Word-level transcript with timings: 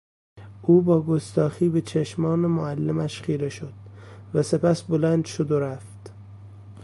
او 0.61 0.81
با 0.81 1.01
گستاخی 1.01 1.69
به 1.69 1.81
چشمان 1.81 2.39
معلمش 2.39 3.21
خیره 3.21 3.49
شد 3.49 3.73
و 4.33 4.43
سپس 4.43 4.81
بلند 4.81 5.25
شد 5.25 5.51
و 5.51 5.59
رفت. 5.59 6.13